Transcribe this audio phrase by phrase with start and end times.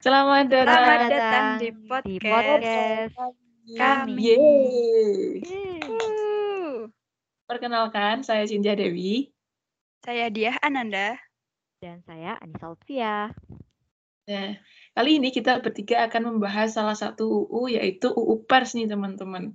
[0.00, 3.12] Selamat datang, Selamat datang di podcast,
[3.76, 4.32] kami.
[4.32, 5.44] Yeay.
[5.84, 6.88] Uh,
[7.44, 9.28] Perkenalkan, saya Cinja Dewi.
[10.00, 11.20] saya Diah Ananda.
[11.84, 13.36] Dan saya Anissa Lutfia.
[14.24, 14.56] Nah,
[14.96, 19.52] kali ini kita bertiga akan membahas salah satu UU, yaitu UU Pers nih, teman-teman.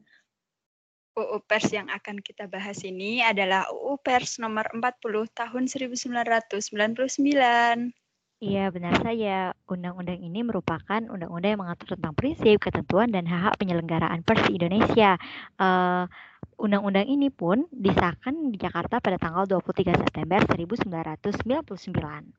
[1.17, 8.04] UU Pers yang akan kita bahas ini adalah UU Pers nomor 40 tahun 1999.
[8.43, 9.55] Iya, benar saya.
[9.71, 15.15] Undang-undang ini merupakan undang-undang yang mengatur tentang prinsip, ketentuan, dan hak-hak penyelenggaraan pers di Indonesia.
[15.59, 16.03] Eh,
[16.59, 22.35] undang-undang ini pun disahkan di Jakarta pada tanggal 23 September 1999.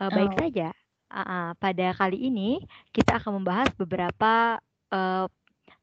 [0.00, 0.38] Eh, baik Oh.
[0.38, 0.72] saja,
[1.12, 2.60] ah, pada kali ini
[2.96, 4.58] kita akan membahas beberapa
[4.92, 5.26] eh,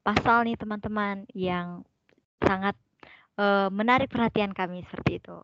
[0.06, 1.84] pasal nih teman-teman yang
[2.44, 2.76] sangat
[3.40, 5.38] eh, menarik perhatian kami seperti itu.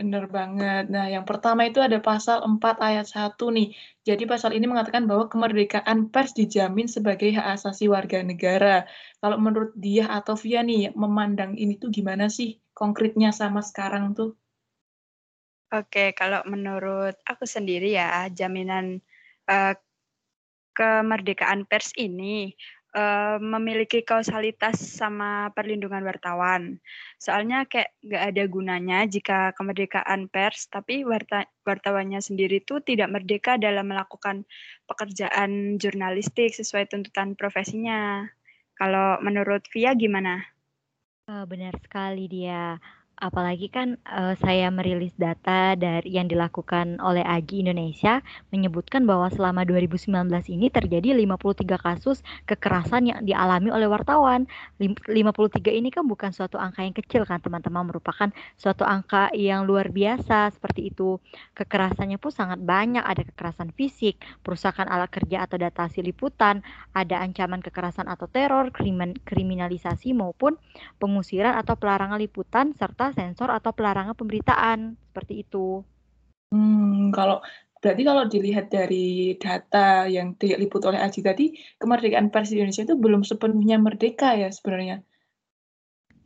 [0.00, 0.88] Bener banget.
[0.88, 3.76] Nah, yang pertama itu ada pasal 4 ayat 1 nih.
[4.08, 8.88] Jadi pasal ini mengatakan bahwa kemerdekaan pers dijamin sebagai hak asasi warga negara.
[9.20, 14.32] Kalau menurut dia atau Via nih, memandang ini tuh gimana sih konkretnya sama sekarang tuh?
[15.68, 19.04] Oke, kalau menurut aku sendiri ya, jaminan
[19.52, 19.74] eh,
[20.72, 22.56] kemerdekaan pers ini
[22.94, 26.78] eh, memiliki kausalitas sama perlindungan wartawan.
[27.16, 33.56] Soalnya kayak nggak ada gunanya jika kemerdekaan pers, tapi warta, wartawannya sendiri tuh tidak merdeka
[33.56, 34.44] dalam melakukan
[34.86, 38.26] pekerjaan jurnalistik sesuai tuntutan profesinya.
[38.74, 40.40] Kalau menurut Via gimana?
[41.30, 42.74] Eh, benar sekali dia.
[43.20, 49.68] Apalagi kan eh, saya merilis data dari yang dilakukan oleh AGI Indonesia menyebutkan bahwa selama
[49.68, 50.08] 2019
[50.48, 54.48] ini terjadi 53 kasus kekerasan yang dialami oleh wartawan.
[54.80, 59.68] Lim- 53 ini kan bukan suatu angka yang kecil kan teman-teman, merupakan suatu angka yang
[59.68, 61.20] luar biasa seperti itu.
[61.52, 66.64] Kekerasannya pun sangat banyak, ada kekerasan fisik, perusakan alat kerja atau datasi liputan,
[66.96, 70.56] ada ancaman kekerasan atau teror, krimin- kriminalisasi maupun
[70.96, 75.82] pengusiran atau pelarangan liputan serta sensor atau pelarangan pemberitaan seperti itu.
[76.50, 77.38] Hmm, kalau
[77.78, 82.96] berarti kalau dilihat dari data yang diliput oleh Aji tadi, kemerdekaan pers di Indonesia itu
[82.98, 85.00] belum sepenuhnya merdeka ya sebenarnya.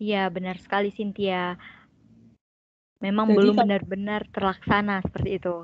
[0.01, 1.55] Iya, benar sekali Cynthia.
[2.99, 5.57] Memang Jadi belum benar-benar terlaksana seperti itu.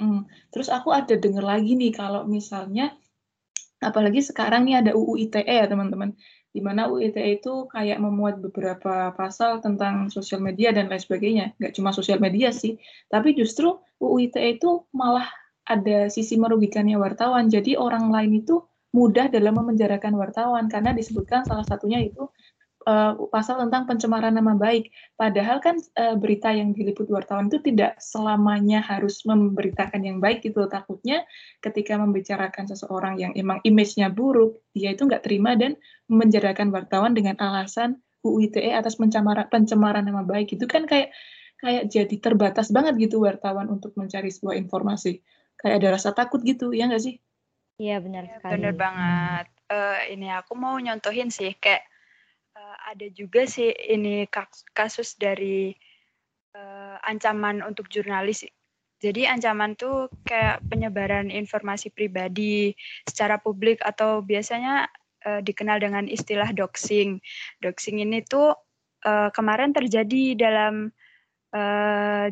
[0.00, 2.94] Hmm, Terus aku ada dengar lagi nih kalau misalnya,
[3.80, 6.16] apalagi sekarang nih ada UU ITE ya teman-teman,
[6.50, 11.54] di mana UU ITE itu kayak memuat beberapa pasal tentang sosial media dan lain sebagainya.
[11.62, 12.74] Nggak cuma sosial media sih,
[13.06, 15.30] tapi justru UU ITE itu malah
[15.70, 17.46] ada sisi merugikannya wartawan.
[17.46, 22.26] Jadi orang lain itu mudah dalam memenjarakan wartawan karena disebutkan salah satunya itu
[22.86, 24.92] eh, pasal tentang pencemaran nama baik.
[25.16, 30.64] Padahal kan eh, berita yang diliput wartawan itu tidak selamanya harus memberitakan yang baik gitu.
[30.68, 31.24] Takutnya
[31.60, 35.76] ketika membicarakan seseorang yang emang image-nya buruk, dia itu nggak terima dan
[36.08, 40.56] memenjarakan wartawan dengan alasan UU ITE atas pencemaran, pencemaran nama baik.
[40.56, 41.12] Itu kan kayak
[41.60, 45.20] kayak jadi terbatas banget gitu wartawan untuk mencari sebuah informasi.
[45.60, 47.20] Kayak ada rasa takut gitu, ya nggak sih?
[47.80, 48.52] Iya, benar sekali.
[48.56, 49.46] Bener banget.
[49.68, 51.84] Eh, ini aku mau nyontohin sih kayak
[52.76, 55.74] ada juga sih ini kas- kasus dari
[56.54, 58.46] eh, ancaman untuk jurnalis.
[59.00, 62.76] Jadi ancaman tuh kayak penyebaran informasi pribadi
[63.08, 64.88] secara publik atau biasanya
[65.24, 67.20] eh, dikenal dengan istilah doxing.
[67.64, 68.52] Doxing ini tuh
[69.06, 70.92] eh, kemarin terjadi dalam
[71.56, 72.26] eh,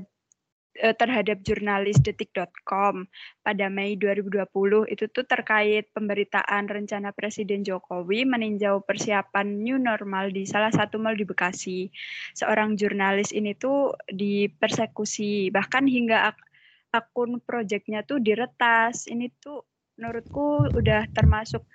[0.78, 3.10] terhadap jurnalis detik.com
[3.42, 4.46] pada Mei 2020
[4.86, 11.18] itu tuh terkait pemberitaan rencana Presiden Jokowi meninjau persiapan new normal di salah satu mal
[11.18, 11.90] di Bekasi.
[12.38, 16.46] Seorang jurnalis ini tuh dipersekusi bahkan hingga ak-
[16.94, 19.10] akun proyeknya tuh diretas.
[19.10, 19.66] Ini tuh
[19.98, 21.66] menurutku udah termasuk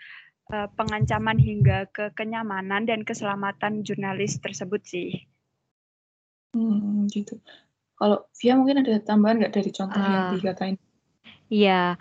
[0.56, 5.12] eh, pengancaman hingga ke kenyamanan dan keselamatan jurnalis tersebut sih.
[6.54, 7.42] Hmm, gitu.
[8.00, 10.32] Kalau Via mungkin ada tambahan nggak dari contoh yang Ah.
[10.34, 10.76] dikatain?
[11.50, 11.96] Iya,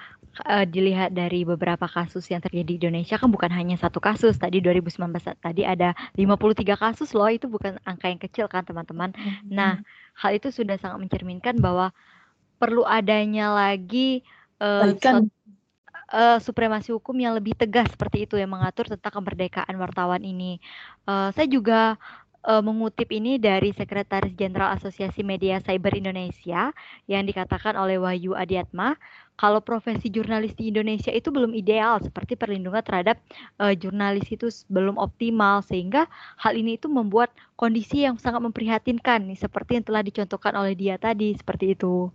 [0.48, 4.34] eh, dilihat dari beberapa kasus yang terjadi di Indonesia kan bukan hanya satu kasus.
[4.40, 9.12] Tadi 2019 tadi ada 53 kasus loh, itu bukan angka yang kecil kan teman-teman.
[9.52, 9.78] Nah,
[10.16, 11.92] hal itu sudah sangat mencerminkan bahwa
[12.60, 14.22] perlu adanya lagi
[14.62, 15.26] eh, Baikan.
[15.26, 15.34] suatu-
[16.14, 20.58] eh, supremasi hukum yang lebih tegas seperti itu yang mengatur tentang kemerdekaan wartawan ini.
[21.08, 21.98] Eh, saya juga
[22.46, 26.70] eh, mengutip ini dari Sekretaris Jenderal Asosiasi Media Cyber Indonesia
[27.10, 28.98] yang dikatakan oleh Wahyu Adiatma,
[29.34, 33.18] kalau profesi jurnalis di Indonesia itu belum ideal seperti perlindungan terhadap
[33.58, 36.06] eh, jurnalis itu belum optimal sehingga
[36.38, 41.00] hal ini itu membuat kondisi yang sangat memprihatinkan nih seperti yang telah dicontohkan oleh dia
[41.00, 42.12] tadi seperti itu.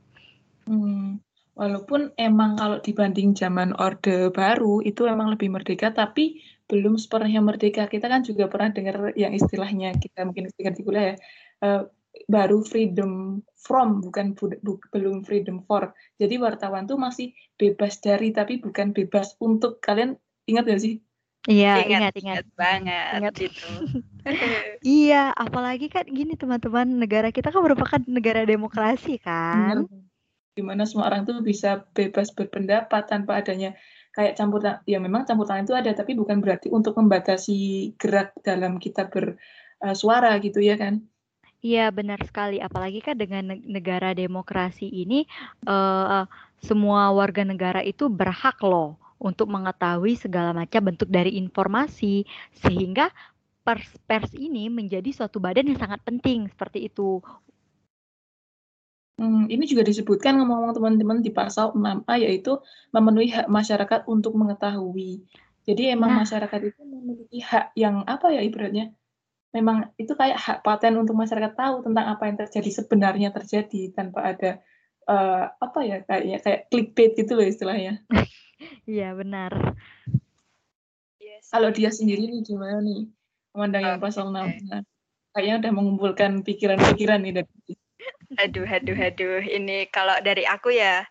[0.67, 1.19] Hmm.
[1.57, 7.87] Walaupun emang kalau dibanding zaman Orde Baru itu emang lebih merdeka, tapi belum sepenuhnya merdeka.
[7.87, 11.15] Kita kan juga pernah dengar yang istilahnya kita mungkin dengar di kuliah ya,
[11.63, 11.81] uh,
[12.27, 15.95] baru freedom from bukan bu, bu, belum freedom for.
[16.19, 19.79] Jadi wartawan tuh masih bebas dari tapi bukan bebas untuk.
[19.79, 20.99] Kalian ingat gak sih?
[21.47, 23.33] Iya, ingat, ingat, ingat banget ingat.
[23.39, 23.69] gitu.
[24.83, 29.87] iya, apalagi kan gini teman-teman, negara kita kan merupakan negara demokrasi kan.
[29.87, 30.07] Benar
[30.57, 33.77] di mana semua orang tuh bisa bebas berpendapat tanpa adanya
[34.17, 34.81] kayak campur tangan.
[34.89, 40.33] Ya memang campur tangan itu ada, tapi bukan berarti untuk membatasi gerak dalam kita bersuara
[40.33, 41.05] uh, gitu ya kan?
[41.61, 45.25] Iya benar sekali, apalagi kan dengan negara demokrasi ini
[45.65, 46.25] uh,
[46.61, 52.25] semua warga negara itu berhak loh untuk mengetahui segala macam bentuk dari informasi
[52.61, 53.09] sehingga
[53.65, 57.19] pers pers ini menjadi suatu badan yang sangat penting seperti itu
[59.17, 62.61] Hmm, ini juga disebutkan ngomong-ngomong teman-teman di pasal 6A yaitu
[62.93, 65.25] memenuhi hak masyarakat untuk mengetahui.
[65.65, 66.21] Jadi emang nah.
[66.21, 68.93] masyarakat itu memiliki hak yang apa ya ibaratnya?
[69.57, 74.37] Memang itu kayak hak paten untuk masyarakat tahu tentang apa yang terjadi sebenarnya terjadi tanpa
[74.37, 74.61] ada
[75.09, 77.99] uh, apa ya kayaknya kayak clickbait gitu loh istilahnya.
[78.89, 79.77] Iya benar.
[81.21, 81.53] Yes.
[81.53, 83.05] Kalau dia sendiri nih gimana nih
[83.53, 84.33] memandang yang pasal 6
[85.29, 87.77] Kayaknya udah mengumpulkan pikiran-pikiran nih dari
[88.37, 89.41] Aduh, aduh, aduh.
[89.41, 91.01] Ini kalau dari aku ya,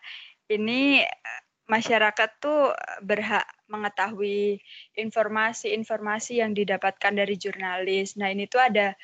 [0.47, 2.71] ini eh, masyarakat tuh
[3.03, 4.63] berhak mengetahui
[4.95, 8.15] informasi-informasi yang didapatkan dari jurnalis.
[8.15, 8.95] Nah, ini tuh ada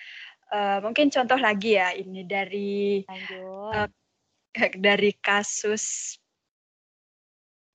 [0.53, 3.87] uh, mungkin contoh lagi ya ini dari uh,
[4.85, 6.15] dari kasus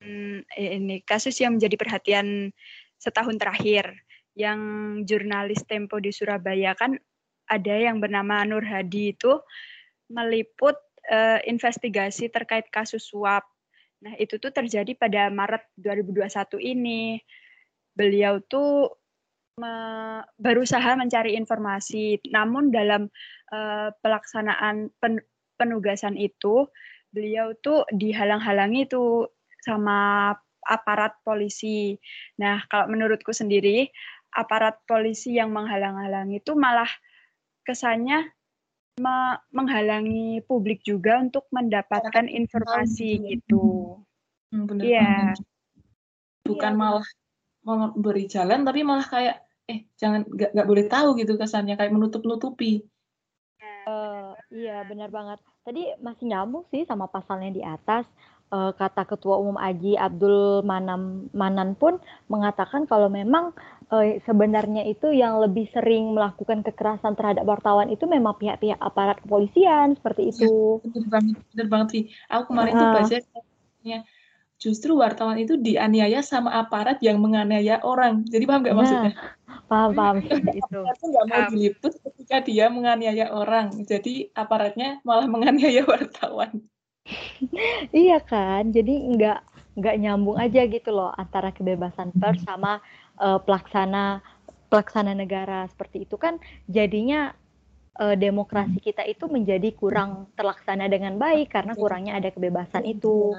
[0.00, 2.54] hmm, ini kasus yang menjadi perhatian
[2.98, 3.90] setahun terakhir
[4.38, 4.60] yang
[5.02, 6.94] jurnalis Tempo di Surabaya kan
[7.50, 9.34] ada yang bernama Nur Hadi itu
[10.08, 10.76] meliput
[11.08, 13.44] uh, investigasi terkait kasus suap.
[14.04, 17.18] Nah, itu tuh terjadi pada Maret 2021 ini.
[17.92, 18.94] Beliau tuh
[19.58, 19.74] me
[20.38, 23.10] berusaha mencari informasi, namun dalam
[23.50, 25.18] uh, pelaksanaan pen
[25.58, 26.70] penugasan itu,
[27.10, 29.26] beliau tuh dihalang-halangi tuh
[29.66, 30.30] sama
[30.62, 31.98] aparat polisi.
[32.38, 33.90] Nah, kalau menurutku sendiri,
[34.30, 36.88] aparat polisi yang menghalang-halangi itu malah
[37.66, 38.30] kesannya
[38.98, 43.98] me menghalangi publik juga untuk mendapatkan informasi gitu.
[44.50, 45.34] Hmm, Iya.
[46.44, 46.80] Bukan iya.
[46.80, 47.08] malah
[47.64, 49.36] memberi jalan, tapi malah kayak
[49.68, 52.88] eh jangan nggak nggak boleh tahu gitu kesannya kayak menutup-nutupi.
[53.88, 55.40] Uh, iya benar banget.
[55.64, 58.08] Tadi masih nyambung sih sama pasalnya di atas
[58.52, 63.52] uh, kata Ketua Umum Aji Abdul Manam Manan pun mengatakan kalau memang
[63.92, 69.96] uh, sebenarnya itu yang lebih sering melakukan kekerasan terhadap wartawan itu memang pihak-pihak aparat kepolisian
[69.98, 70.52] seperti iya, itu.
[70.82, 72.02] Ya, benar banget, benar banget sih.
[72.32, 72.80] Aku kemarin uh.
[72.80, 73.18] tuh baca
[74.58, 78.26] justru wartawan itu dianiaya sama aparat yang menganiaya orang.
[78.26, 79.12] Jadi paham nggak nah, maksudnya?
[79.70, 80.78] Paham paham itu.
[80.82, 83.70] Aparat nggak mau diliput ketika dia menganiaya orang.
[83.86, 86.58] Jadi aparatnya malah menganiaya wartawan
[87.94, 89.40] iya kan, jadi nggak
[89.78, 92.82] nggak nyambung aja gitu loh antara kebebasan pers sama
[93.18, 94.24] uh, pelaksana
[94.68, 96.36] pelaksana negara seperti itu kan
[96.68, 97.32] jadinya
[97.98, 103.34] uh, demokrasi kita itu menjadi kurang terlaksana dengan baik karena kurangnya ada kebebasan itu.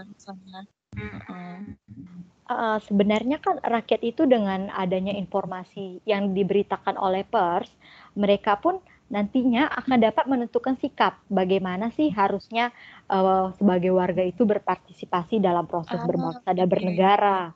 [2.49, 7.69] Uh, sebenarnya kan rakyat itu dengan adanya informasi yang diberitakan oleh pers,
[8.18, 12.73] mereka pun nantinya akan dapat menentukan sikap bagaimana sih harusnya
[13.09, 17.54] uh, sebagai warga itu berpartisipasi dalam proses ah, berbangsa dan bernegara.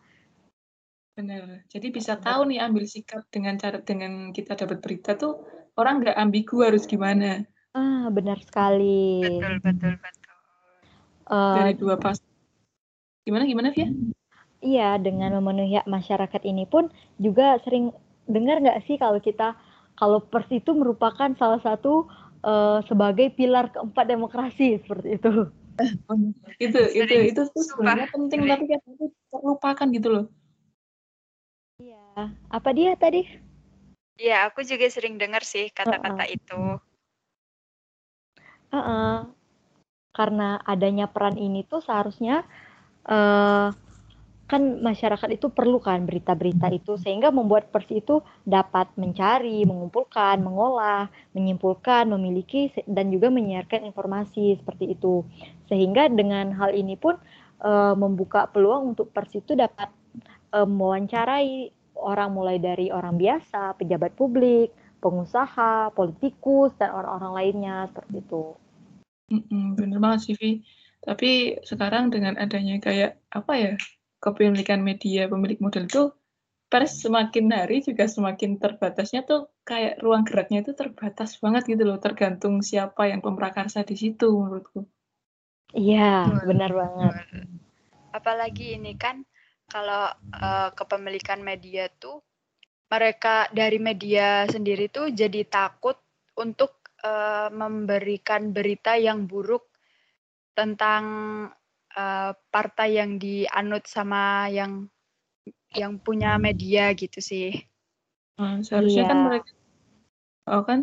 [1.13, 1.61] Benar.
[1.69, 5.45] Jadi bisa tahu nih ambil sikap dengan cara dengan kita dapat berita tuh
[5.77, 7.45] orang nggak ambigu harus gimana.
[7.77, 9.21] Ah, benar sekali.
[9.21, 10.35] Betul, betul, betul.
[11.29, 12.17] Uh, Dari dua pas.
[13.23, 13.93] Gimana gimana Via?
[14.63, 16.89] Iya, dengan memenuhi hak masyarakat ini pun
[17.21, 17.93] juga sering
[18.25, 19.53] dengar nggak sih kalau kita
[19.93, 22.09] kalau pers itu merupakan salah satu
[22.41, 25.31] uh, sebagai pilar keempat demokrasi seperti itu.
[26.61, 30.25] itu itu itu tuh sebenarnya penting tapi kan itu terlupakan gitu loh.
[32.49, 33.25] Apa dia tadi?
[34.17, 36.35] Iya, aku juga sering dengar sih kata-kata uh -uh.
[36.37, 36.61] itu.
[38.69, 39.15] Uh -uh.
[40.13, 42.45] Karena adanya peran ini tuh seharusnya
[43.09, 43.73] uh,
[44.43, 51.09] kan masyarakat itu perlu kan berita-berita itu sehingga membuat pers itu dapat mencari, mengumpulkan, mengolah,
[51.33, 55.25] menyimpulkan, memiliki dan juga menyiarkan informasi seperti itu.
[55.71, 57.17] Sehingga dengan hal ini pun
[57.57, 59.89] e, membuka peluang untuk pers itu dapat
[60.53, 64.73] e, mewawancarai orang mulai dari orang biasa, pejabat publik,
[65.03, 68.43] pengusaha, politikus dan orang-orang lainnya seperti itu.
[69.31, 70.51] Mm -mm, bener banget sih, Vi
[71.03, 73.71] Tapi sekarang dengan adanya kayak apa ya
[74.23, 76.15] kepemilikan media pemilik modal itu
[76.71, 81.99] pers semakin hari juga semakin terbatasnya tuh kayak ruang geraknya itu terbatas banget gitu loh
[81.99, 84.87] tergantung siapa yang pemrakarsa di situ menurutku.
[85.75, 87.13] Iya benar banget.
[88.15, 89.27] Apalagi ini kan
[89.69, 92.21] kalau uh, kepemilikan media tuh
[92.91, 95.97] mereka dari media sendiri tuh jadi takut
[96.37, 99.65] untuk uh, memberikan berita yang buruk
[100.53, 101.03] tentang
[101.97, 104.85] uh, partai yang dianut sama yang
[105.73, 107.49] yang punya media gitu sih.
[108.37, 109.09] Hmm, seharusnya yeah.
[109.09, 109.51] kan mereka
[110.49, 110.79] oh kan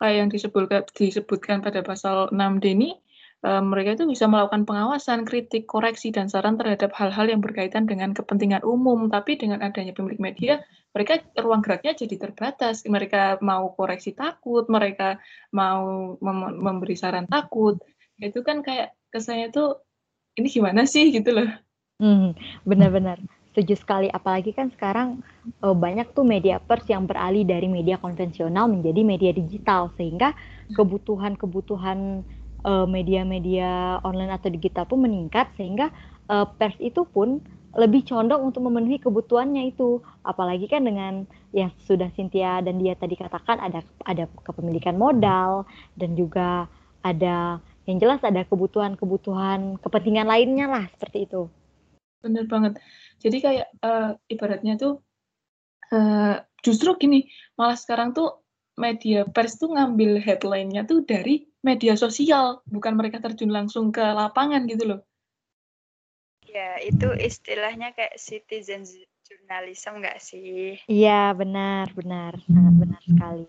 [0.00, 2.90] kayak yang disebutkan disebutkan pada pasal 6D ini
[3.44, 8.12] uh, mereka itu bisa melakukan pengawasan, kritik, koreksi dan saran terhadap hal-hal yang berkaitan dengan
[8.12, 9.08] kepentingan umum.
[9.08, 10.60] Tapi dengan adanya pemilik media,
[10.92, 12.84] mereka ruang geraknya jadi terbatas.
[12.84, 15.20] Mereka mau koreksi takut, mereka
[15.54, 17.80] mau mem memberi saran takut.
[18.20, 19.80] Itu kan kayak kesannya tuh
[20.36, 21.50] ini gimana sih gitu loh.
[22.00, 22.32] Hmm,
[22.64, 23.20] benar-benar
[23.52, 24.08] setuju sekali.
[24.08, 25.20] Apalagi kan sekarang
[25.60, 30.32] uh, banyak tuh media pers yang beralih dari media konvensional menjadi media digital sehingga
[30.72, 35.88] kebutuhan-kebutuhan uh, media-media online atau digital pun meningkat sehingga
[36.28, 37.40] uh, pers itu pun
[37.70, 40.02] lebih condong untuk memenuhi kebutuhannya itu.
[40.26, 46.18] Apalagi kan dengan yang sudah Cynthia dan dia tadi katakan ada ada kepemilikan modal dan
[46.18, 46.66] juga
[47.00, 51.50] ada yang jelas ada kebutuhan-kebutuhan kepentingan lainnya lah seperti itu.
[52.20, 52.76] Bener banget.
[53.22, 55.00] Jadi kayak uh, ibaratnya tuh
[55.94, 58.39] uh, justru gini, malah sekarang tuh
[58.80, 64.64] media pers tuh ngambil headline-nya tuh dari media sosial, bukan mereka terjun langsung ke lapangan
[64.64, 65.00] gitu loh.
[66.48, 68.82] Ya, itu istilahnya kayak citizen
[69.22, 70.80] journalism nggak sih?
[70.88, 73.44] Iya, benar, benar, sangat benar sekali.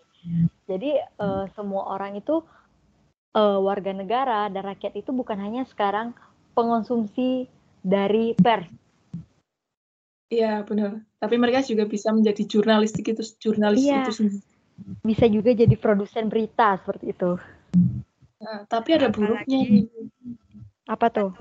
[0.70, 2.46] Jadi uh, semua orang itu
[3.34, 6.14] uh, warga negara dan rakyat itu bukan hanya sekarang
[6.54, 7.50] pengonsumsi
[7.82, 8.70] dari pers.
[10.32, 11.02] Iya, benar.
[11.20, 14.06] Tapi mereka juga bisa menjadi jurnalistik itu jurnalis iya.
[14.06, 14.51] itu sendiri.
[15.02, 17.38] Bisa juga jadi produsen berita seperti itu.
[18.42, 19.86] Nah, tapi ada buruknya nih.
[20.90, 21.32] Apa tuh?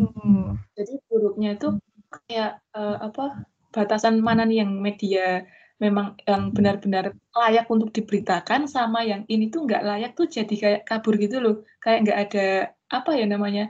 [0.76, 1.80] Jadi buruknya itu
[2.28, 3.44] kayak uh, apa?
[3.70, 5.46] Batasan mana nih yang media
[5.80, 10.82] memang yang benar-benar layak untuk diberitakan sama yang ini tuh nggak layak tuh jadi kayak
[10.84, 11.56] kabur gitu loh.
[11.80, 12.46] Kayak nggak ada
[12.90, 13.64] apa ya namanya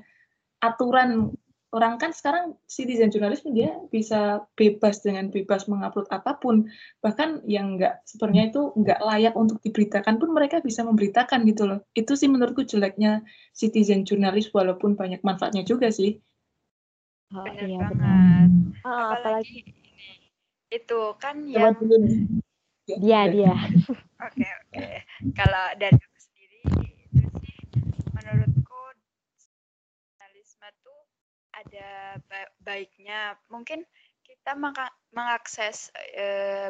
[0.60, 1.32] aturan
[1.70, 6.66] orang kan sekarang citizen journalism dia bisa bebas dengan bebas mengupload apa pun.
[6.98, 11.80] Bahkan yang nggak sebenarnya itu nggak layak untuk diberitakan pun mereka bisa memberitakan gitu loh.
[11.94, 13.22] Itu sih menurutku jeleknya
[13.54, 16.18] citizen journalist walaupun banyak manfaatnya juga sih.
[17.30, 18.50] Oh, benar iya, banget.
[18.82, 19.74] oh, apalagi, apalagi ini.
[20.74, 21.78] Itu kan yang
[23.02, 23.54] dia dia.
[24.18, 24.86] Oke oke.
[25.38, 27.54] Kalau dari aku sendiri itu sih
[28.10, 28.82] menurutku
[30.10, 31.00] jurnalisme tuh
[31.60, 32.16] ada
[32.60, 33.36] baiknya.
[33.52, 33.84] Mungkin
[34.24, 34.56] kita
[35.12, 35.92] mengakses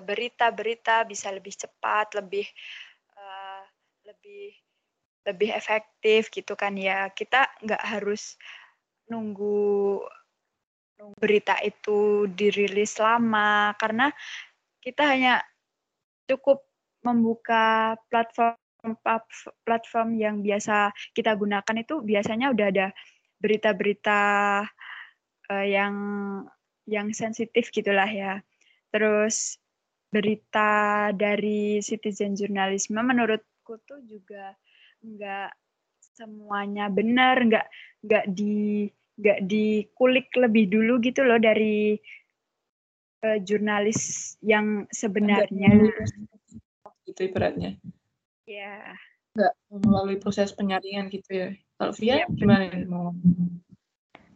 [0.03, 2.47] berita-berita bisa lebih cepat, lebih
[3.15, 3.63] uh,
[4.07, 4.57] lebih
[5.29, 7.13] lebih efektif gitu kan ya.
[7.13, 8.35] Kita nggak harus
[9.07, 10.03] nunggu,
[10.99, 14.11] nunggu berita itu dirilis lama karena
[14.81, 15.43] kita hanya
[16.27, 16.65] cukup
[17.05, 18.57] membuka platform
[19.65, 22.87] platform yang biasa kita gunakan itu biasanya udah ada
[23.41, 24.21] berita-berita
[25.51, 25.95] uh, yang
[26.87, 28.39] yang sensitif gitulah ya.
[28.95, 29.59] Terus
[30.11, 34.55] berita dari citizen journalism menurutku tuh juga
[35.03, 35.51] nggak
[36.15, 37.67] semuanya benar, nggak
[38.07, 38.87] nggak di
[39.21, 41.95] nggak dikulik lebih dulu gitu loh dari
[43.27, 45.93] uh, jurnalis yang sebenarnya.
[47.07, 47.79] Itu ibaratnya.
[48.49, 48.99] Ya.
[49.39, 51.49] Nggak melalui proses penyaringan gitu ya.
[51.79, 53.15] Kalau Via ya, gimana mau?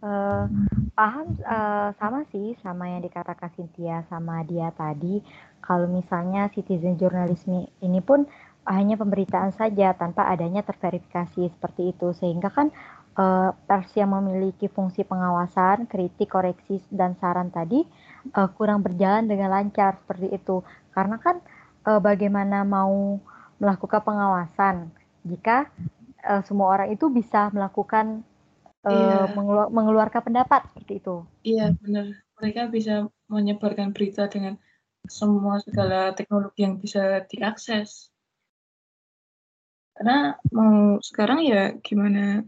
[0.04, 0.44] Uh,
[0.92, 5.25] paham uh, sama sih sama yang dikatakan Cynthia sama dia tadi.
[5.64, 8.28] Kalau misalnya citizen journalism ini pun
[8.68, 12.12] hanya pemberitaan saja tanpa adanya terverifikasi seperti itu.
[12.12, 12.68] Sehingga kan
[13.16, 17.80] uh, pers yang memiliki fungsi pengawasan, kritik, koreksi dan saran tadi
[18.37, 20.61] uh, kurang berjalan dengan lancar seperti itu.
[20.92, 21.40] Karena kan
[21.88, 23.16] uh, bagaimana mau
[23.56, 24.92] melakukan pengawasan
[25.25, 25.73] jika
[26.28, 28.20] uh, semua orang itu bisa melakukan
[28.84, 29.18] uh, iya.
[29.32, 31.16] mengeluar, mengeluarkan pendapat seperti itu.
[31.42, 32.06] Iya benar.
[32.40, 34.60] Mereka bisa menyebarkan berita dengan
[35.08, 38.12] semua segala teknologi yang bisa diakses.
[39.94, 42.42] Karena mau sekarang ya gimana?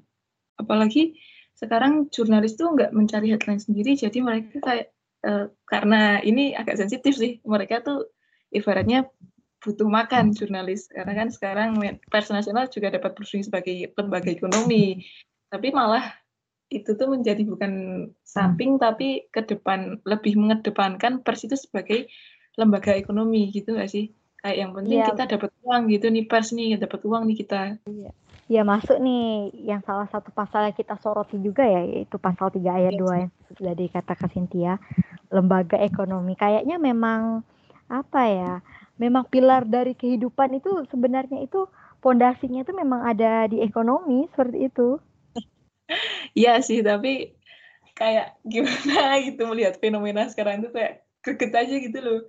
[0.57, 1.17] Apalagi
[1.57, 4.87] sekarang jurnalis tuh nggak mencari headline sendiri, jadi mereka kayak
[5.25, 7.41] uh, karena ini agak sensitif sih.
[7.45, 8.13] Mereka tuh
[8.53, 9.09] ibaratnya
[9.67, 11.71] butuh makan jurnalis karena kan sekarang
[12.07, 15.03] pers nasional juga dapat berfungsi sebagai lembaga ekonomi
[15.51, 16.07] tapi malah
[16.67, 17.73] itu tuh menjadi bukan
[18.27, 22.11] samping tapi ke depan lebih mengedepankan pers itu sebagai
[22.59, 24.11] lembaga ekonomi gitu nggak sih?
[24.43, 25.07] Kayak yang penting ya.
[25.15, 27.61] kita dapat uang gitu nih pers nih dapat uang nih kita.
[27.87, 28.11] Iya.
[28.47, 32.79] Ya masuk nih yang salah satu pasal yang kita soroti juga ya yaitu pasal 3
[32.79, 32.95] ayat.
[32.95, 34.79] Iya 2 yang sudah dikatakan Cynthia
[35.31, 37.43] lembaga ekonomi kayaknya memang
[37.87, 38.53] apa ya
[38.99, 41.67] memang pilar dari kehidupan itu sebenarnya itu
[42.03, 44.99] pondasinya itu memang ada di ekonomi seperti itu.
[46.37, 47.33] Iya sih, tapi
[47.97, 52.21] kayak gimana gitu melihat fenomena sekarang itu kayak greget aja gitu loh.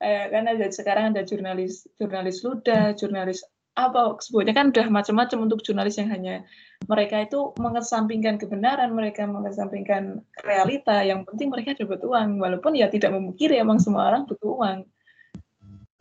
[0.00, 5.58] Kayak kan ada sekarang ada jurnalis jurnalis luda, jurnalis apa sebutnya kan udah macam-macam untuk
[5.66, 6.46] jurnalis yang hanya
[6.86, 13.12] mereka itu mengesampingkan kebenaran, mereka mengesampingkan realita, yang penting mereka dapat uang, walaupun ya tidak
[13.12, 14.78] memungkiri emang semua orang butuh uang.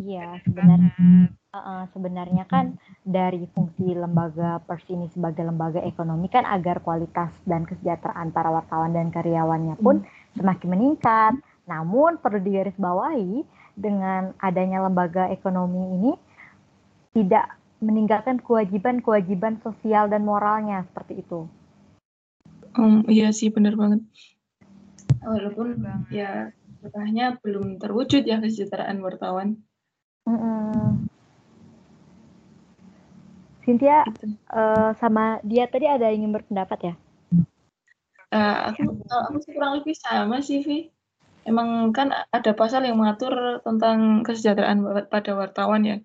[0.05, 6.81] Iya, sebenarnya uh, sebenarnya kan dari fungsi lembaga pers ini sebagai lembaga ekonomi kan agar
[6.81, 10.41] kualitas dan kesejahteraan para wartawan dan karyawannya pun hmm.
[10.41, 11.33] semakin meningkat.
[11.69, 13.45] Namun perlu digarisbawahi
[13.77, 16.11] dengan adanya lembaga ekonomi ini
[17.13, 21.45] tidak meninggalkan kewajiban-kewajiban sosial dan moralnya seperti itu.
[22.73, 24.01] Um, iya sih benar banget.
[25.21, 25.77] Walaupun
[26.09, 29.61] ya setelahnya belum terwujud ya kesejahteraan wartawan.
[30.27, 31.12] Mm -mm.
[33.63, 34.03] Cynthia
[34.51, 36.93] uh, sama dia tadi ada yang ingin berpendapat ya?
[38.33, 40.89] Uh, aku, aku kurang lebih sama sih, Vi.
[41.43, 45.97] Emang kan ada pasal yang mengatur tentang kesejahteraan pada wartawan ya.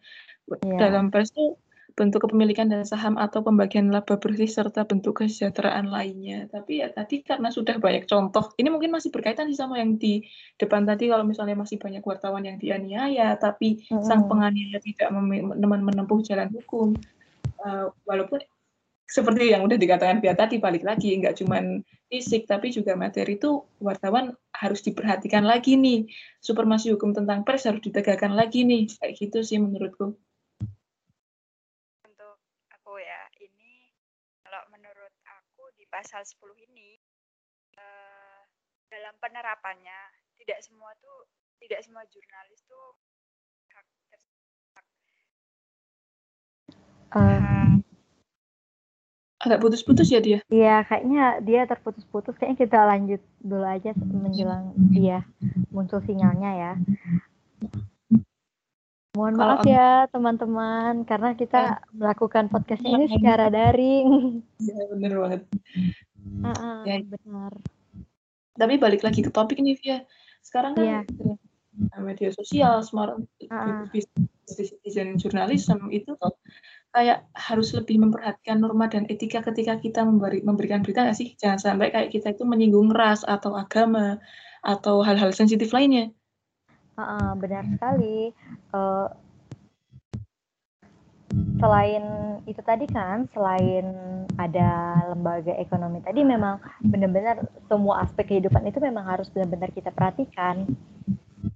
[0.67, 0.79] Yeah.
[0.79, 1.57] Dalam pers itu
[1.99, 6.47] bentuk kepemilikan dan saham atau pembagian laba bersih serta bentuk kesejahteraan lainnya.
[6.47, 10.23] Tapi ya tadi karena sudah banyak contoh, ini mungkin masih berkaitan sih sama yang di
[10.63, 14.07] depan tadi kalau misalnya masih banyak wartawan yang dianiaya, tapi mm -hmm.
[14.07, 15.11] sang penganiaya tidak
[15.59, 16.95] menempuh jalan hukum.
[17.59, 18.39] Uh, walaupun
[19.09, 21.59] seperti yang udah dikatakan Pia tadi balik lagi nggak cuma
[22.07, 26.07] fisik tapi juga materi itu wartawan harus diperhatikan lagi nih
[26.39, 30.15] supermasi hukum tentang pers harus ditegakkan lagi nih kayak gitu sih menurutku.
[35.99, 36.95] pasal 10 ini
[37.75, 38.41] uh,
[38.87, 39.99] dalam penerapannya
[40.39, 41.27] tidak semua tuh
[41.59, 42.95] tidak semua jurnalis tuh
[47.15, 47.79] uh,
[49.39, 55.23] agak putus-putus ya dia iya kayaknya dia terputus-putus kayaknya kita lanjut dulu aja menjelang dia
[55.71, 56.73] muncul sinyalnya ya
[59.19, 61.83] Mohon Kalau maaf ya teman-teman karena kita ya.
[61.91, 64.39] melakukan podcast ini secara daring.
[64.63, 65.43] Ya benar banget.
[66.23, 67.03] Uh, uh, ya.
[67.03, 67.53] Benar.
[68.55, 70.07] Tapi balik lagi ke topik nih Via.
[70.39, 71.01] Sekarang kan ya.
[71.99, 73.19] media sosial, smart
[73.51, 73.87] uh,
[74.47, 76.35] citizen journalism itu tuh
[76.99, 81.39] kayak harus lebih memperhatikan norma dan etika ketika kita memberi, memberikan berita nggak sih?
[81.39, 84.19] Jangan sampai kayak kita itu menyinggung ras atau agama
[84.67, 86.11] atau hal-hal sensitif lainnya.
[86.99, 88.35] Uh, benar sekali.
[88.75, 89.07] Uh,
[91.63, 92.03] selain
[92.51, 93.87] itu tadi kan, selain
[94.35, 100.67] ada lembaga ekonomi tadi, memang benar-benar semua aspek kehidupan itu memang harus benar-benar kita perhatikan.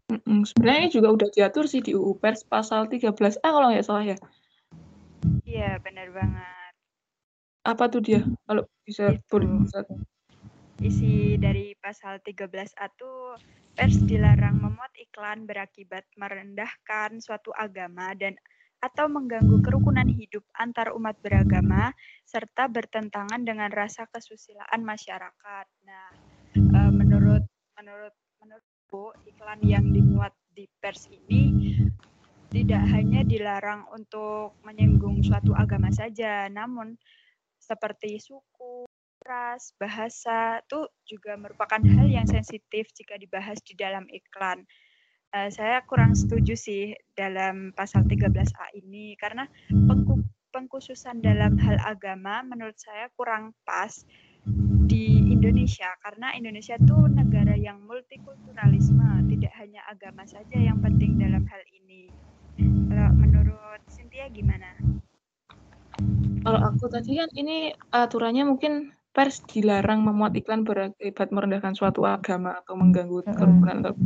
[0.07, 4.17] Mm-mm, sebenarnya juga udah diatur sih di UU Pers pasal 13A kalau nggak salah ya.
[5.47, 6.73] Iya, benar banget.
[7.63, 8.27] Apa tuh dia?
[8.47, 9.49] Kalau bisa boleh
[10.83, 13.39] isi dari pasal 13A tuh
[13.79, 18.35] pers dilarang memuat iklan berakibat merendahkan suatu agama dan
[18.83, 21.95] atau mengganggu kerukunan hidup antar umat beragama
[22.27, 25.67] serta bertentangan dengan rasa kesusilaan masyarakat.
[25.87, 26.07] Nah,
[26.59, 27.47] e, menurut
[27.79, 31.55] menurut menurutku iklan yang dimuat di pers ini
[32.53, 37.01] tidak hanya dilarang untuk menyinggung suatu agama saja, namun
[37.57, 38.85] seperti suku,
[39.25, 44.69] ras, bahasa itu juga merupakan hal yang sensitif jika dibahas di dalam iklan.
[45.33, 49.49] Uh, saya kurang setuju sih dalam pasal 13A ini karena
[50.53, 54.05] pengkhususan dalam hal agama menurut saya kurang pas
[54.85, 61.49] di Indonesia karena Indonesia itu negara yang multikulturalisme, tidak hanya agama saja yang penting dalam
[61.49, 62.13] hal ini.
[62.93, 64.69] Kalau menurut Cynthia gimana?
[66.45, 72.61] Kalau aku tadi kan ini aturannya mungkin pers dilarang memuat iklan berakibat merendahkan suatu agama
[72.61, 73.97] atau mengganggu kerukunan atau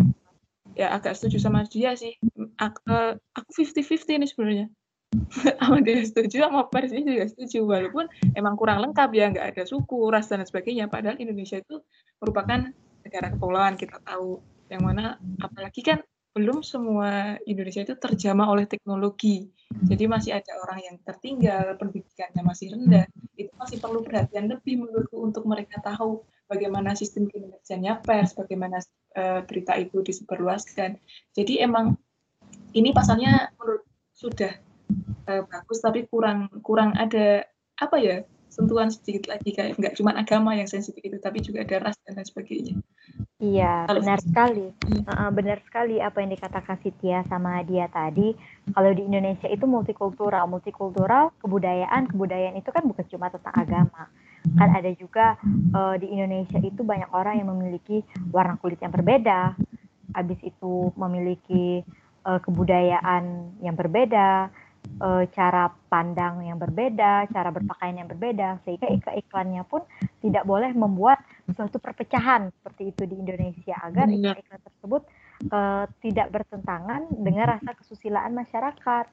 [0.79, 2.15] ya agak setuju sama dia sih.
[2.63, 4.71] Aku, aku fifty fifty ini sebenarnya.
[5.63, 7.65] Sama dia setuju sama pers ini juga setuju.
[7.65, 8.05] Walaupun
[8.37, 10.93] emang kurang lengkap ya nggak ada suku ras dan sebagainya.
[10.93, 11.81] Padahal Indonesia itu
[12.21, 12.69] merupakan
[13.01, 14.43] negara kepulauan kita tahu.
[14.69, 16.05] Yang mana apalagi kan
[16.37, 19.49] belum semua Indonesia itu terjamah oleh teknologi.
[19.73, 23.09] Jadi masih ada orang yang tertinggal, pendidikannya masih rendah.
[23.41, 28.85] Itu masih perlu perhatian lebih menurutku untuk mereka tahu bagaimana sistem kinerjanya pers, bagaimana
[29.17, 31.01] uh, berita itu disebarluaskan.
[31.33, 31.97] Jadi emang
[32.77, 34.53] ini pasalnya menurut sudah
[35.33, 37.49] uh, bagus tapi kurang kurang ada
[37.81, 38.17] apa ya
[38.57, 42.17] sentuhan sedikit lagi kayak nggak cuma agama yang sensitif itu tapi juga ada ras dan
[42.17, 42.75] lain sebagainya.
[43.37, 44.67] Iya Kalau benar sekali,
[45.13, 48.33] uh, benar sekali apa yang dikatakan Tia sama dia tadi.
[48.73, 52.09] Kalau di Indonesia itu multikultural, multikultural kebudayaan.
[52.09, 54.09] Kebudayaan itu kan bukan cuma tentang agama,
[54.57, 55.37] kan ada juga
[55.77, 58.01] uh, di Indonesia itu banyak orang yang memiliki
[58.33, 59.53] warna kulit yang berbeda,
[60.17, 61.85] habis itu memiliki
[62.25, 64.49] uh, kebudayaan yang berbeda,
[65.01, 69.83] uh, cara pandang yang berbeda, cara berpakaian yang berbeda, sehingga iklan-iklannya pun
[70.25, 71.21] tidak boleh membuat
[71.53, 75.03] suatu perpecahan seperti itu di Indonesia agar iklan-iklan tersebut
[75.53, 79.07] uh, tidak bertentangan dengan rasa kesusilaan masyarakat.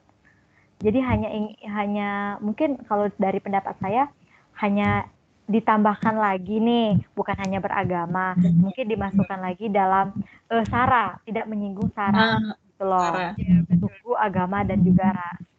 [0.82, 1.28] Jadi hanya
[1.70, 2.10] hanya
[2.42, 4.10] mungkin kalau dari pendapat saya
[4.58, 5.06] hanya
[5.44, 10.16] ditambahkan lagi nih bukan hanya beragama mungkin dimasukkan lagi dalam
[10.48, 13.12] uh, sara tidak menyinggung sara uh, gitu loh.
[13.76, 15.53] suku agama dan juga ras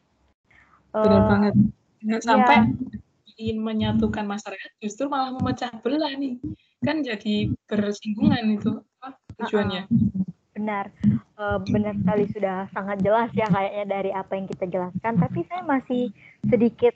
[0.95, 1.53] Benar uh, banget.
[2.05, 2.58] Jangan sampai
[3.36, 6.39] ingin menyatukan masyarakat justru malah memecah belah nih.
[6.86, 9.91] Kan jadi bersinggungan itu apa tujuannya.
[10.55, 10.88] Benar,
[11.36, 15.19] uh, benar sekali sudah sangat jelas ya kayaknya dari apa yang kita jelaskan.
[15.19, 16.03] Tapi saya masih
[16.47, 16.95] sedikit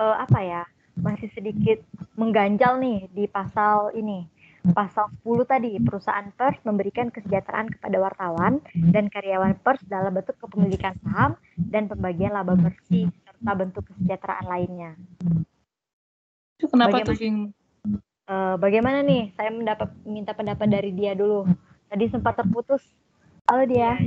[0.00, 0.62] uh, apa ya,
[0.96, 1.84] masih sedikit
[2.16, 4.24] mengganjal nih di pasal ini
[4.72, 10.96] Pasal 10 tadi, perusahaan pers memberikan kesejahteraan kepada wartawan dan karyawan pers dalam bentuk kepemilikan
[11.04, 11.36] saham
[11.68, 14.92] dan pembagian laba bersih serta bentuk kesejahteraan lainnya.
[16.58, 17.50] Itu kenapa bagaimana, tuh,
[18.30, 19.34] uh, bagaimana nih?
[19.34, 21.44] Saya mendapat minta pendapat dari dia dulu.
[21.90, 22.82] Tadi sempat terputus.
[23.50, 23.98] Halo dia.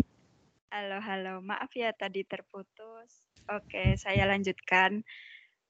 [0.72, 1.34] Halo, halo.
[1.44, 3.24] Maaf ya tadi terputus.
[3.52, 5.04] Oke, saya lanjutkan.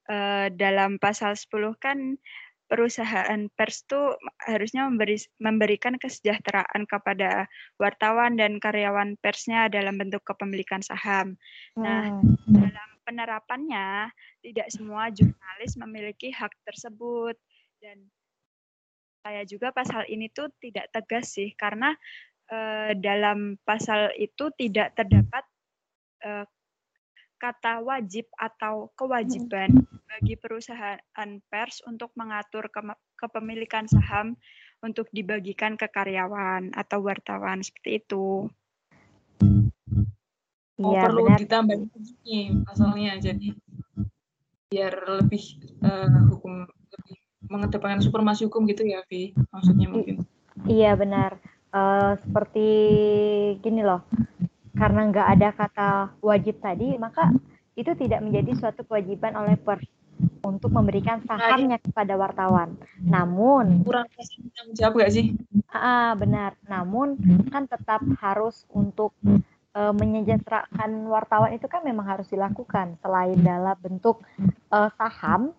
[0.08, 2.16] Uh, dalam pasal 10 kan
[2.68, 4.00] perusahaan pers itu
[4.44, 7.48] harusnya memberi, memberikan kesejahteraan kepada
[7.80, 11.40] wartawan dan karyawan persnya dalam bentuk kepemilikan saham.
[11.76, 12.52] Nah, hmm.
[12.52, 14.12] dalam penerapannya
[14.44, 17.32] tidak semua jurnalis memiliki hak tersebut
[17.80, 18.04] dan
[19.24, 21.96] saya juga pasal ini tuh tidak tegas sih karena
[22.52, 25.44] eh, dalam pasal itu tidak terdapat
[26.20, 26.44] eh,
[27.40, 32.82] kata wajib atau kewajiban bagi perusahaan pers untuk mengatur ke
[33.16, 34.34] kepemilikan saham
[34.82, 38.50] untuk dibagikan ke karyawan atau wartawan seperti itu.
[40.78, 41.38] Oh, ya, perlu benar.
[41.42, 41.76] ditambah
[42.22, 43.48] ini pasalnya jadi
[44.70, 45.42] biar lebih
[45.82, 47.16] uh, hukum lebih
[47.50, 49.34] mengedepankan supermasi hukum gitu ya, Vi?
[49.50, 50.22] Maksudnya mungkin.
[50.70, 51.42] Iya benar.
[51.68, 52.68] Uh, seperti
[53.60, 54.06] gini loh
[54.78, 55.90] karena nggak ada kata
[56.22, 57.34] wajib tadi, maka
[57.74, 59.82] itu tidak menjadi suatu kewajiban oleh pers
[60.42, 62.78] untuk memberikan sahamnya kepada wartawan.
[63.02, 65.34] Namun kurang tanggung jawab nggak sih?
[65.70, 66.54] Ah benar.
[66.66, 67.18] Namun
[67.50, 69.14] kan tetap harus untuk
[69.78, 75.54] e, menyejahterakan wartawan itu kan memang harus dilakukan selain dalam bentuk e, saham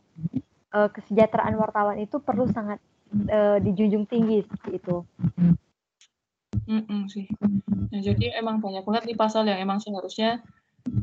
[0.76, 2.84] e, kesejahteraan wartawan itu perlu sangat
[3.16, 4.98] e, dijunjung tinggi seperti itu.
[6.70, 7.26] Mm sih.
[7.90, 10.44] Nah, jadi emang banyak banget nih pasal yang emang seharusnya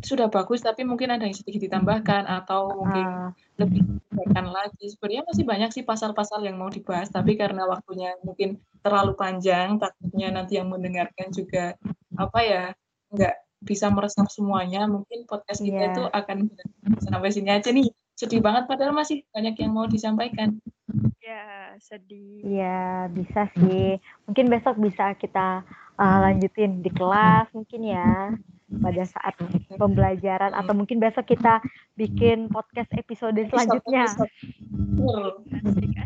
[0.02, 3.30] sudah bagus, tapi mungkin ada yang sedikit ditambahkan atau mungkin uh.
[3.58, 4.84] lebih ditambahkan lagi.
[4.90, 10.28] Sebenarnya masih banyak sih pasal-pasal yang mau dibahas, tapi karena waktunya mungkin terlalu panjang, takutnya
[10.30, 11.74] nanti yang mendengarkan juga
[12.14, 12.64] apa ya,
[13.12, 14.84] nggak bisa meresap semuanya.
[14.86, 15.92] Mungkin podcast kita yeah.
[15.92, 16.38] itu akan
[17.02, 17.88] sampai sini aja nih.
[18.16, 20.56] Sedih banget padahal masih banyak yang mau disampaikan.
[21.20, 22.40] Ya, sedih.
[22.46, 24.00] Ya, bisa sih.
[24.24, 25.66] Mungkin besok bisa kita
[26.00, 28.32] uh, lanjutin di kelas mungkin ya
[28.66, 29.34] pada saat
[29.78, 31.62] pembelajaran atau mungkin besok kita
[31.94, 34.06] bikin podcast episode selanjutnya.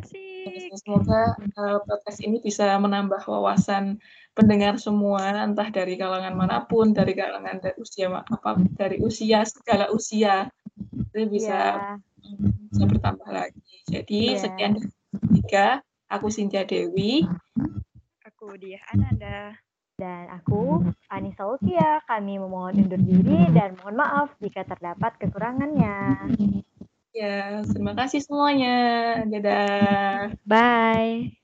[0.01, 3.97] Asik, Semoga uh, podcast ini bisa menambah wawasan
[4.37, 9.89] pendengar semua entah dari kalangan mana pun, dari kalangan dari usia apa dari usia segala
[9.93, 10.49] usia
[10.93, 11.97] itu bisa yeah.
[12.71, 13.61] bisa bertambah lagi.
[13.89, 14.41] Jadi yeah.
[14.41, 14.73] sekian
[15.35, 15.67] tiga,
[16.13, 17.25] aku Sintia Dewi.
[18.29, 19.57] Aku Dia Ananda.
[20.01, 20.81] Dan aku,
[21.13, 26.25] Anissa Lucia, kami memohon undur diri dan mohon maaf jika terdapat kekurangannya.
[27.19, 27.27] Ya,
[27.71, 28.69] terima kasih semuanya.
[29.31, 30.39] Dadah.
[30.47, 31.40] Bye.